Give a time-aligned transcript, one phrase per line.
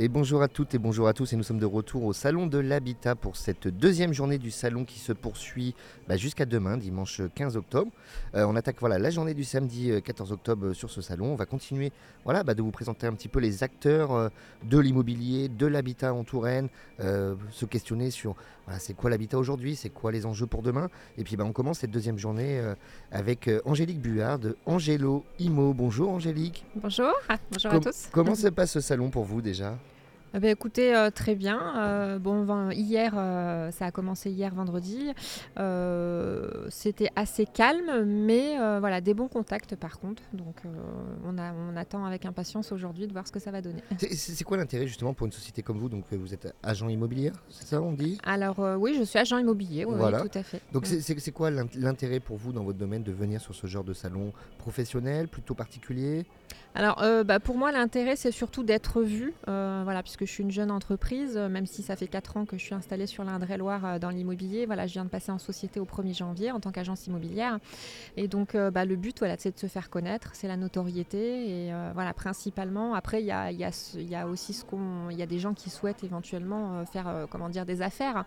[0.00, 1.32] Et bonjour à toutes et bonjour à tous.
[1.32, 4.84] Et nous sommes de retour au Salon de l'Habitat pour cette deuxième journée du salon
[4.84, 5.74] qui se poursuit
[6.06, 7.90] bah, jusqu'à demain, dimanche 15 octobre.
[8.36, 11.32] Euh, on attaque voilà, la journée du samedi 14 euh, octobre euh, sur ce salon.
[11.32, 11.90] On va continuer
[12.22, 14.30] voilà, bah, de vous présenter un petit peu les acteurs
[14.62, 16.68] de l'immobilier, de l'habitat en Touraine,
[17.00, 18.36] se questionner sur
[18.78, 20.90] c'est quoi l'habitat aujourd'hui, c'est quoi les enjeux pour demain.
[21.16, 22.62] Et puis bah, on commence cette deuxième journée
[23.10, 25.74] avec Angélique Buard de Angelo Imo.
[25.74, 26.64] Bonjour Angélique.
[26.76, 28.08] Bonjour, ah, bonjour à tous.
[28.12, 29.76] Comment se passe ce salon pour vous déjà?
[30.34, 31.76] Eh ben, écoutez, euh, très bien.
[31.76, 35.12] Euh, bon, hier, euh, ça a commencé hier vendredi.
[36.68, 40.22] C'était assez calme, mais voilà, des bons contacts par contre.
[40.32, 40.56] Donc,
[41.24, 43.82] on, a, on attend avec impatience aujourd'hui de voir ce que ça va donner.
[43.98, 45.88] C'est quoi l'intérêt justement pour une société comme vous?
[45.88, 48.18] Donc, vous êtes agent immobilier, c'est ça on dit?
[48.24, 50.60] Alors oui, je suis agent immobilier, oui, tout à fait.
[50.72, 51.00] Donc, mm.
[51.00, 54.32] c'est quoi l'intérêt pour vous dans votre domaine de venir sur ce genre de salon
[54.58, 56.26] professionnel, plutôt particulier?
[56.74, 60.70] Alors, bah, pour moi, l'intérêt, c'est surtout d'être vu, voilà, puisque je suis une jeune
[60.70, 63.98] entreprise, euh, même si ça fait 4 ans que je suis installée sur l'Indre-et-Loire euh,
[63.98, 64.66] dans l'immobilier.
[64.66, 67.58] Voilà, je viens de passer en société au 1er janvier en tant qu'agence immobilière.
[68.16, 71.68] Et donc, euh, bah, le but, voilà, c'est de se faire connaître, c'est la notoriété.
[71.68, 75.10] Et voilà, principalement, après, il y a, y, a, y a, aussi ce qu'on.
[75.10, 78.24] Il y a des gens qui souhaitent éventuellement faire, comment dire, des affaires.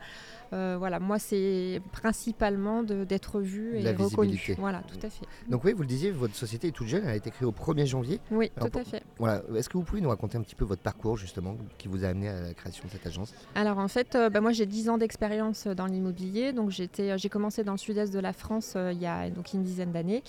[0.51, 4.39] voilà, moi, c'est principalement d'être vu et reconnu.
[4.57, 5.25] Voilà, tout à fait.
[5.49, 7.51] Donc, oui, vous le disiez, votre société est toute jeune, elle a été créée au
[7.51, 8.19] 1er janvier.
[8.31, 9.03] Oui, tout à fait.
[9.17, 12.05] Voilà, est-ce que vous pouvez nous raconter un petit peu votre parcours, justement, qui vous
[12.05, 14.67] a amené à la création de cette agence Alors en fait, euh, bah, moi j'ai
[14.67, 16.53] 10 ans d'expérience euh, dans l'immobilier.
[16.53, 19.63] Donc euh, j'ai commencé dans le sud-est de la France il y a donc une
[19.63, 20.21] dizaine d'années.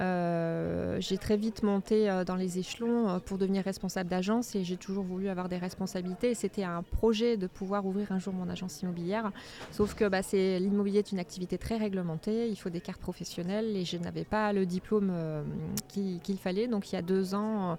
[0.00, 5.28] j'ai très vite monté dans les échelons pour devenir responsable d'agence et j'ai toujours voulu
[5.28, 6.34] avoir des responsabilités.
[6.34, 9.30] C'était un projet de pouvoir ouvrir un jour mon agence immobilière.
[9.70, 13.84] Sauf que bah, l'immobilier est une activité très réglementée, il faut des cartes professionnelles et
[13.84, 15.12] je n'avais pas le diplôme
[15.88, 16.66] qu'il fallait.
[16.66, 17.78] Donc il y a deux ans,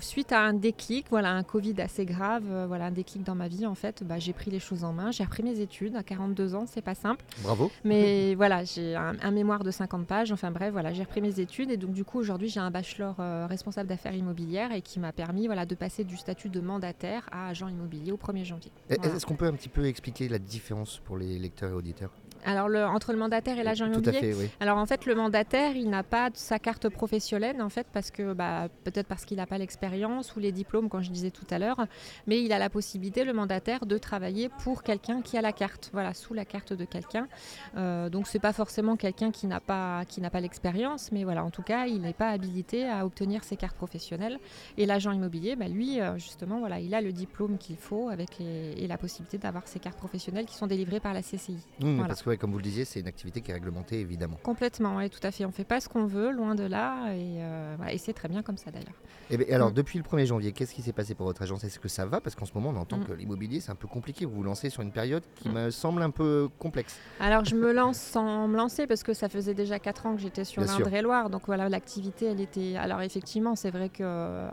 [0.00, 3.66] suite à un déclic, voilà, un Covid assez grave, voilà, un déclic dans ma vie,
[3.66, 5.10] en fait, bah, j'ai pris les choses en main.
[5.10, 7.24] J'ai repris mes études à 42 ans, c'est pas simple.
[7.42, 7.70] Bravo.
[7.84, 10.32] Mais voilà, j'ai un, mémoire de 50 pages.
[10.32, 13.16] Enfin bref, voilà, j'ai repris mes études et donc du coup aujourd'hui j'ai un bachelor
[13.18, 17.28] euh, responsable d'affaires immobilières et qui m'a permis voilà de passer du statut de mandataire
[17.30, 18.72] à agent immobilier au 1er janvier.
[18.88, 22.10] Est-ce qu'on peut un petit peu expliquer la différence pour les lecteurs et auditeurs?
[22.44, 24.34] Alors le, entre le mandataire et l'agent immobilier.
[24.34, 24.50] oui.
[24.60, 28.32] Alors en fait le mandataire il n'a pas sa carte professionnelle en fait parce que
[28.32, 31.58] bah, peut-être parce qu'il n'a pas l'expérience ou les diplômes comme je disais tout à
[31.58, 31.86] l'heure,
[32.26, 35.90] mais il a la possibilité le mandataire de travailler pour quelqu'un qui a la carte,
[35.92, 37.28] voilà sous la carte de quelqu'un.
[37.76, 41.44] Euh, donc c'est pas forcément quelqu'un qui n'a pas qui n'a pas l'expérience, mais voilà
[41.44, 44.38] en tout cas il n'est pas habilité à obtenir ses cartes professionnelles.
[44.78, 48.40] Et l'agent immobilier, bah, lui euh, justement voilà il a le diplôme qu'il faut avec
[48.40, 51.58] et la possibilité d'avoir ses cartes professionnelles qui sont délivrées par la CCI.
[51.80, 52.00] Mmh,
[52.36, 54.36] comme vous le disiez, c'est une activité qui est réglementée, évidemment.
[54.42, 55.44] Complètement, oui, tout à fait.
[55.44, 58.42] On ne fait pas ce qu'on veut, loin de là, et, euh, c'est très bien
[58.42, 58.94] comme ça d'ailleurs.
[59.30, 59.74] Et, eh ben, alors, mm.
[59.74, 61.64] depuis le 1er janvier, qu'est-ce qui s'est passé pour votre agence?
[61.64, 62.20] Est-ce que ça va?
[62.20, 63.04] Parce qu'en ce moment, on entend mm.
[63.04, 64.24] que l'immobilier, c'est un peu compliqué.
[64.24, 65.52] Vous vous lancez sur une période qui mm.
[65.52, 66.98] me semble un peu complexe.
[67.20, 70.20] Alors, je me lance sans me lancer parce que ça faisait déjà 4 ans que
[70.20, 71.30] j'étais sur l'Indre-et-Loire.
[71.30, 72.76] Donc voilà, l'activité, elle était.
[72.76, 74.50] Alors, effectivement, c'est vrai qu'à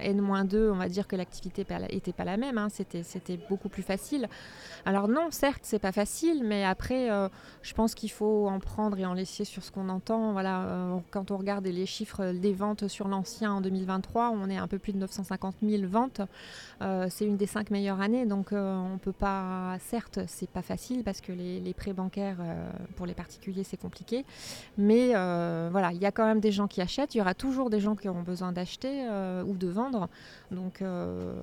[0.00, 2.58] N-2, on va dire que l'activité n'était pas la même.
[2.58, 2.68] Hein.
[2.70, 4.28] C'était beaucoup plus facile.
[4.84, 7.09] Alors, non, certes, c'est pas facile, mais après,
[7.62, 10.32] je pense qu'il faut en prendre et en laisser sur ce qu'on entend.
[10.32, 14.56] Voilà, euh, quand on regarde les chiffres des ventes sur l'ancien en 2023, on est
[14.56, 16.20] un peu plus de 950 000 ventes.
[16.82, 19.76] Euh, c'est une des cinq meilleures années, donc on peut pas.
[19.80, 22.38] Certes, c'est pas facile parce que les, prêts bancaires
[22.96, 24.24] pour les particuliers c'est compliqué,
[24.76, 27.14] mais voilà, il y a quand même des gens qui achètent.
[27.14, 29.06] Il y aura toujours des gens qui auront besoin d'acheter
[29.46, 30.08] ou de vendre.
[30.50, 30.82] Donc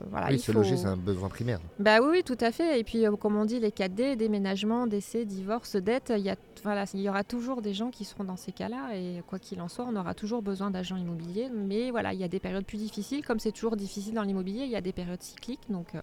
[0.10, 0.28] voilà.
[0.30, 1.60] Oui, se loger, c'est un besoin primaire.
[1.80, 2.80] Bah oui, tout à fait.
[2.80, 6.86] Et puis, comme on dit, les 4D, déménagement, décès, divorce, dette, il y, a, voilà,
[6.94, 8.96] il y aura toujours des gens qui seront dans ces cas-là.
[8.96, 11.50] Et quoi qu'il en soit, on aura toujours besoin d'agents immobiliers.
[11.54, 13.26] Mais voilà, il y a des périodes plus difficiles.
[13.26, 15.62] Comme c'est toujours difficile dans l'immobilier, il y a des périodes cycliques.
[15.70, 16.02] Donc, euh,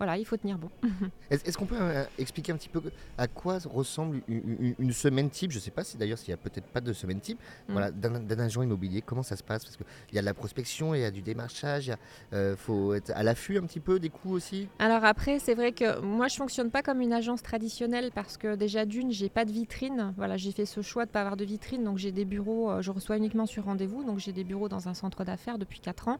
[0.00, 0.70] voilà, il faut tenir bon.
[1.30, 2.80] Est-ce qu'on peut euh, expliquer un petit peu
[3.18, 5.50] à quoi ressemble une, semaine type?
[5.50, 7.38] Je ne sais pas si d'ailleurs s'il n'y a peut-être pas de semaine type
[7.68, 7.72] mm.
[7.72, 9.02] voilà, d'un agent immobilier.
[9.02, 9.62] Comment ça se passe?
[9.62, 11.88] Parce qu'il y a de la prospection, il y a du démarchage,
[12.32, 14.68] il euh, faut être à l'affût un petit peu des coûts aussi?
[14.78, 18.54] Alors après, c'est vrai que moi je fonctionne pas comme une agence traditionnelle parce que
[18.54, 20.14] déjà d'une, j'ai pas de vitrine.
[20.16, 22.80] Voilà, j'ai fait ce choix de pas avoir de vitrine, donc j'ai des bureaux, euh,
[22.80, 26.08] je reçois uniquement sur rendez-vous, donc j'ai des bureaux dans un centre d'affaires depuis 4
[26.08, 26.18] ans.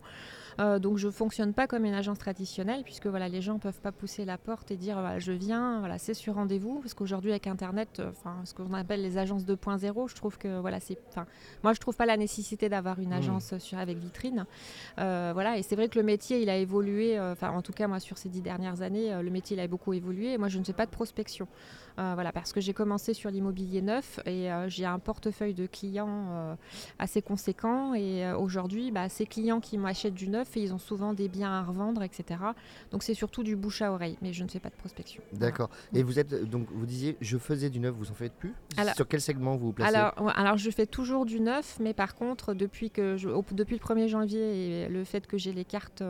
[0.80, 3.92] donc je fonctionne pas comme une agence traditionnelle puisque voilà, les gens peuvent peuvent pas
[3.92, 6.80] pousser la porte et dire je viens, voilà, c'est sur rendez-vous.
[6.80, 10.80] Parce qu'aujourd'hui, avec Internet, enfin, ce qu'on appelle les agences 2.0, je trouve que voilà,
[10.80, 10.98] c'est.
[11.62, 13.12] Moi, je trouve pas la nécessité d'avoir une mmh.
[13.12, 14.46] agence sur, avec vitrine.
[14.96, 17.18] voilà, et c'est vrai que le métier, il a évolué.
[17.20, 19.92] Enfin, en tout cas, moi, sur ces dix dernières années, le métier, il a beaucoup
[19.92, 20.32] évolué.
[20.32, 21.46] Et moi, je ne fais pas de prospection.
[22.00, 25.66] Euh, voilà, parce que j'ai commencé sur l'immobilier neuf et euh, j'ai un portefeuille de
[25.66, 26.54] clients euh,
[26.98, 27.94] assez conséquent.
[27.94, 31.52] Et aujourd'hui, bah, ces clients qui m'achètent du neuf, et ils ont souvent des biens
[31.52, 32.40] à revendre, etc.
[32.90, 35.22] Donc c'est surtout du bouche à oreille, mais je ne fais pas de prospection.
[35.32, 35.70] D'accord.
[35.94, 38.54] Et vous êtes donc vous disiez, je faisais du neuf, vous en faites plus?
[38.94, 39.94] Sur quel segment vous vous placez?
[39.94, 43.84] Alors, alors je fais toujours du neuf, mais par contre depuis que je, depuis le
[43.84, 46.02] 1er janvier et le fait que j'ai les cartes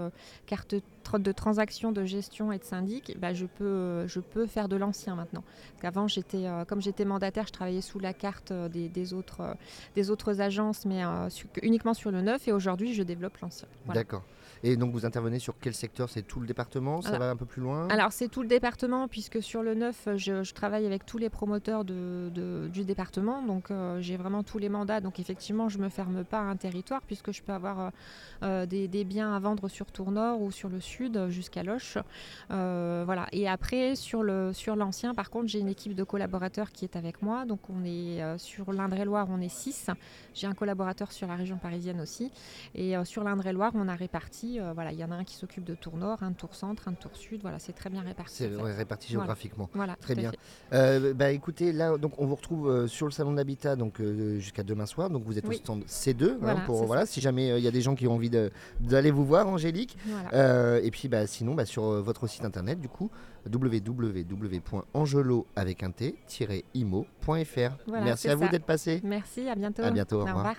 [0.46, 0.74] cartes
[1.18, 5.14] de transaction, de gestion et de syndic, bah, je, peux, je peux faire de l'ancien
[5.14, 5.42] maintenant.
[5.82, 9.54] Avant, j'étais, euh, comme j'étais mandataire, je travaillais sous la carte euh, des, autres, euh,
[9.96, 11.02] des autres agences, mais
[11.62, 12.46] uniquement sur le neuf.
[12.48, 13.68] Et aujourd'hui, je développe l'ancien.
[13.92, 14.22] D'accord.
[14.62, 16.10] Et donc vous intervenez sur quel secteur?
[16.10, 17.00] C'est tout le département?
[17.00, 17.88] Ça va un peu plus loin?
[17.88, 21.82] Alors c'est tout le département puisque sur le neuf, je, travaille avec tous les promoteurs
[21.86, 23.42] de, du département.
[23.42, 23.70] Donc
[24.00, 25.00] j'ai vraiment tous les mandats.
[25.00, 27.90] Donc effectivement, je ne me ferme pas à un territoire puisque je peux avoir
[28.42, 30.89] des, des, biens à vendre sur Tournord ou sur le sud
[31.28, 31.98] jusqu'à Loche.
[32.48, 33.26] voilà.
[33.32, 37.22] Et après, sur l'ancien, sur par contre, j'ai une équipe de collaborateurs qui est avec
[37.22, 37.44] moi.
[37.44, 39.90] Donc on est euh, sur l'Indre-et-Loire, on est 6.
[40.34, 42.30] J'ai un collaborateur sur la région parisienne aussi.
[42.74, 45.34] Et euh, sur l'Indre-et-Loire, on a réparti, euh, voilà, il y en a un qui
[45.34, 47.40] s'occupe de Tour Nord, un de Tour Centre, un de Tour Sud.
[47.42, 48.34] Voilà, c'est très bien réparti.
[48.34, 49.68] C'est réparti géographiquement.
[49.74, 50.32] Voilà, très bien.
[50.70, 54.00] bah écoutez, là, donc on vous retrouve sur le salon d'habitat donc
[54.38, 55.10] jusqu'à demain soir.
[55.10, 57.82] Donc vous êtes au stand C2 hein, pour voilà, si jamais il y a des
[57.82, 58.30] gens qui ont envie
[58.80, 59.96] d'aller vous voir, Angélique.
[60.82, 63.10] Et puis bah sinon bah, sur votre site internet du coup
[63.50, 67.70] www.angelo avec un t-imo.fr.
[67.86, 69.00] Merci à vous d'être passé.
[69.04, 69.82] Merci, à bientôt.
[69.82, 70.54] À bientôt, au, revoir.